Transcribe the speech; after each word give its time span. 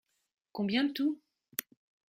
Combien 0.51 0.81
le 0.81 0.93
tout? 0.93 1.19